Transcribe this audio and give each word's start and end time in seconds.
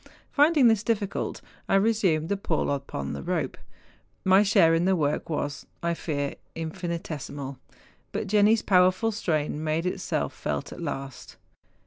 Finding 0.31 0.67
this 0.67 0.81
difficult, 0.81 1.41
I 1.69 1.75
resumed 1.75 2.29
the 2.29 2.35
pull 2.35 2.71
upon 2.71 3.13
the 3.13 3.21
rope. 3.21 3.55
My 4.25 4.41
share 4.41 4.73
in 4.73 4.85
the 4.85 4.95
work 4.95 5.29
was, 5.29 5.67
I 5.83 5.93
fear, 5.93 6.37
infinitesimal; 6.55 7.59
but 8.11 8.25
Jenni's 8.25 8.63
powerful 8.63 9.11
strain 9.11 9.63
made 9.63 9.85
itself 9.85 10.33
felt 10.33 10.73
at 10.73 10.81
last. 10.81 11.35